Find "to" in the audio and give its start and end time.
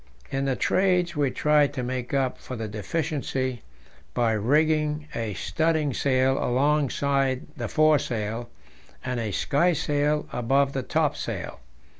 1.75-1.83